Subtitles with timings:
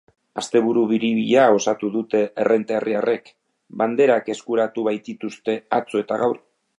[0.41, 3.31] Asteburu biribila osatu dute errenteriarrek,
[3.83, 6.41] banderak eskuratu baitituzte atzo eta gaur.